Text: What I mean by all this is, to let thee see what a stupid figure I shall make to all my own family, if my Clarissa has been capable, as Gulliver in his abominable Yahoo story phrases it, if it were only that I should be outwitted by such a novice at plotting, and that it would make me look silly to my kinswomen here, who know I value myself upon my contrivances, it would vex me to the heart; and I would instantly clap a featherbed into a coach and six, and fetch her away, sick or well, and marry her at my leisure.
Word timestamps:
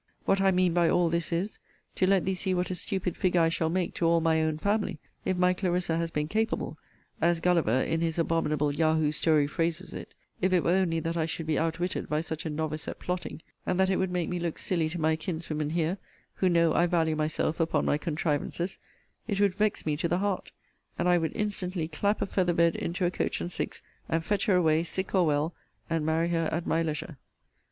What 0.25 0.41
I 0.41 0.49
mean 0.49 0.73
by 0.73 0.89
all 0.89 1.09
this 1.09 1.31
is, 1.31 1.59
to 1.93 2.07
let 2.07 2.25
thee 2.25 2.33
see 2.33 2.55
what 2.55 2.71
a 2.71 2.73
stupid 2.73 3.15
figure 3.15 3.41
I 3.41 3.49
shall 3.49 3.69
make 3.69 3.93
to 3.93 4.07
all 4.07 4.19
my 4.19 4.41
own 4.41 4.57
family, 4.57 4.97
if 5.25 5.37
my 5.37 5.53
Clarissa 5.53 5.95
has 5.95 6.09
been 6.09 6.27
capable, 6.27 6.79
as 7.21 7.39
Gulliver 7.39 7.83
in 7.83 8.01
his 8.01 8.17
abominable 8.17 8.73
Yahoo 8.73 9.11
story 9.11 9.45
phrases 9.45 9.93
it, 9.93 10.15
if 10.41 10.53
it 10.53 10.63
were 10.63 10.71
only 10.71 10.99
that 11.01 11.17
I 11.17 11.27
should 11.27 11.45
be 11.45 11.59
outwitted 11.59 12.09
by 12.09 12.21
such 12.21 12.47
a 12.47 12.49
novice 12.49 12.87
at 12.87 12.97
plotting, 12.97 13.43
and 13.63 13.79
that 13.79 13.91
it 13.91 13.97
would 13.97 14.09
make 14.09 14.27
me 14.27 14.39
look 14.39 14.57
silly 14.57 14.89
to 14.89 14.99
my 14.99 15.15
kinswomen 15.15 15.69
here, 15.69 15.99
who 16.33 16.49
know 16.49 16.73
I 16.73 16.87
value 16.87 17.15
myself 17.15 17.59
upon 17.59 17.85
my 17.85 17.99
contrivances, 17.99 18.79
it 19.27 19.39
would 19.39 19.53
vex 19.53 19.85
me 19.85 19.95
to 19.97 20.07
the 20.07 20.17
heart; 20.17 20.51
and 20.97 21.07
I 21.07 21.19
would 21.19 21.35
instantly 21.35 21.87
clap 21.87 22.23
a 22.23 22.25
featherbed 22.25 22.75
into 22.75 23.05
a 23.05 23.11
coach 23.11 23.39
and 23.39 23.51
six, 23.51 23.83
and 24.09 24.25
fetch 24.25 24.47
her 24.47 24.55
away, 24.55 24.83
sick 24.83 25.13
or 25.13 25.27
well, 25.27 25.53
and 25.91 26.03
marry 26.03 26.29
her 26.29 26.49
at 26.51 26.65
my 26.65 26.81
leisure. 26.81 27.19